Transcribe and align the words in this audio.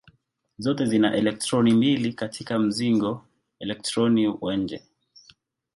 Zote 0.57 0.85
zina 0.85 1.15
elektroni 1.15 1.73
mbili 1.73 2.13
katika 2.13 2.59
mzingo 2.59 3.25
elektroni 3.59 4.27
wa 4.41 4.55
nje. 4.55 4.83